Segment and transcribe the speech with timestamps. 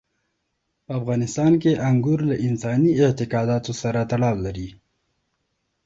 [0.85, 4.69] په افغانستان کې انګور له انساني اعتقاداتو سره تړاو لري.